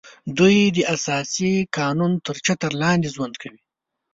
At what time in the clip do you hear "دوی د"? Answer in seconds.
0.37-0.77